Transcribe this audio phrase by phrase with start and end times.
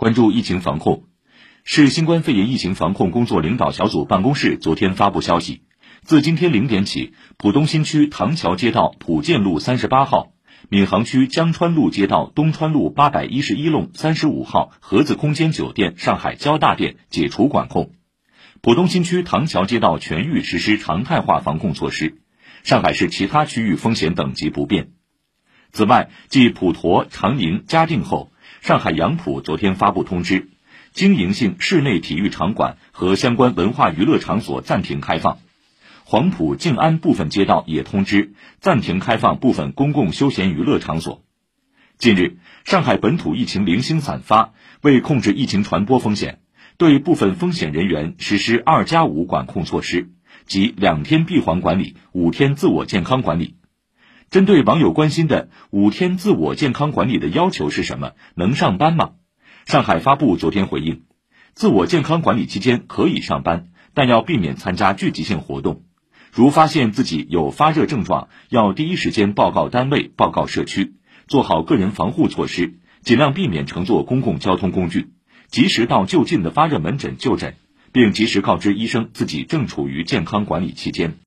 [0.00, 1.02] 关注疫情防控，
[1.62, 5.60] 市新冠肺炎疫情防控工作领导小组办公室昨天发布消息，
[6.04, 10.32] 自今天零点起，浦东新区唐桥街道浦建路三十八号、
[10.70, 17.92] 闵行区江川路街道东川路八百一十一弄三十五号盒子空间酒店上海交大店解除管控，
[18.62, 22.22] 浦东新区唐桥街道全域实施常态化防控措施，
[22.62, 24.92] 上海市其他区域风险等级不变。
[25.72, 28.32] 此外，继普陀、长宁、嘉定后。
[28.60, 30.50] 上海杨浦昨天发布通知，
[30.92, 35.38] 经营性室内体育场馆和相关文化娱乐场所暂停开放。
[36.04, 41.24] 黄浦、静安部分街道也通知暂停开放部分公共休闲娱乐场所。
[41.96, 46.40] 近日，上海本土疫情零星散发，为控制疫情传播风险，
[46.76, 50.10] 对部分风险人员实施“二加五”管控措施，
[50.44, 53.54] 即两天闭环管理、五天自我健康管理。
[54.30, 58.12] 针对网友关心的五天自我健康管理的要求是什么？
[58.36, 59.14] 能上班吗？
[59.66, 61.02] 上海发布昨天回应，
[61.52, 65.82] 自我健康管理期间可以上班，但要避免参加聚集性活动。
[66.32, 70.94] 如发现自己有发热症状，要第一时间报告单位、报告社区，
[71.26, 75.10] 做好个人防护措施，尽量避免乘坐公共交通工具，
[75.48, 77.56] 及时到就近的发热门诊就诊，
[77.90, 81.18] 并及时告知医生自己正处于健康管理期间。